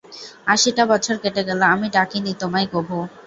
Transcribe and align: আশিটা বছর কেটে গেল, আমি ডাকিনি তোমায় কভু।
আশিটা 0.47 0.83
বছর 0.91 1.15
কেটে 1.23 1.41
গেল, 1.49 1.61
আমি 1.73 1.87
ডাকিনি 1.95 2.31
তোমায় 2.41 2.67
কভু। 2.73 2.97